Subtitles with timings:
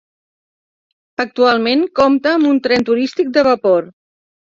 [1.25, 3.93] Actualment compta amb un tren turístic de vapor.